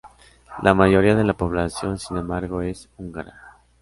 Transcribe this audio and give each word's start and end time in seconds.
La 0.63 0.73
mayoría 0.73 1.13
de 1.13 1.23
la 1.23 1.37
población 1.37 1.99
sin 1.99 2.17
embargo 2.17 2.63
es 2.63 2.89
húngara. 2.97 3.59